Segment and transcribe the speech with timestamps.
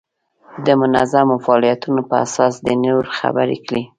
[0.65, 3.81] د منظمو فعالیتونو په اساس دې نور خبر کړي.